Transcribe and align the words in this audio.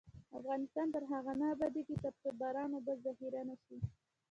افغانستان 0.39 0.87
تر 0.95 1.03
هغو 1.11 1.33
نه 1.39 1.45
ابادیږي، 1.55 1.95
ترڅو 2.03 2.27
باران 2.39 2.69
اوبه 2.73 2.93
ذخیره 3.05 3.41
نشي. 3.49 3.77